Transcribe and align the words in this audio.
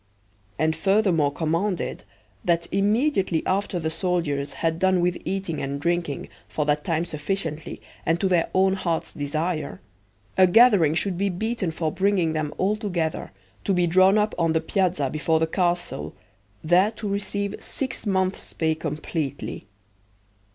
And 0.57 0.75
furthermore 0.75 1.31
commanded, 1.31 2.05
that 2.43 2.65
immediately 2.71 3.45
after 3.45 3.77
the 3.77 3.91
soldiers 3.91 4.53
had 4.53 4.79
done 4.79 4.99
with 4.99 5.15
eating 5.25 5.61
and 5.61 5.79
drinking 5.79 6.27
for 6.49 6.65
that 6.65 6.83
time 6.83 7.05
sufficiently 7.05 7.79
and 8.03 8.19
to 8.19 8.27
their 8.27 8.49
own 8.55 8.73
hearts' 8.73 9.13
desire, 9.13 9.79
a 10.39 10.47
gathering 10.47 10.95
should 10.95 11.19
be 11.19 11.29
beaten 11.29 11.69
for 11.69 11.91
bringing 11.91 12.33
them 12.33 12.51
altogether, 12.57 13.31
to 13.63 13.73
be 13.75 13.85
drawn 13.85 14.17
up 14.17 14.33
on 14.39 14.53
the 14.53 14.59
piazza 14.61 15.11
before 15.11 15.39
the 15.39 15.45
castle, 15.45 16.15
there 16.63 16.89
to 16.93 17.07
receive 17.07 17.53
six 17.61 18.07
months' 18.07 18.53
pay 18.53 18.73
completely. 18.73 19.67